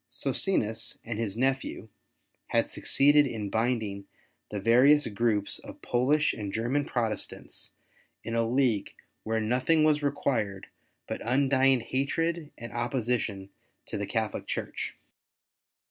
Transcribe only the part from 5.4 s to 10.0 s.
of Polish and German Protestants in a league where nothing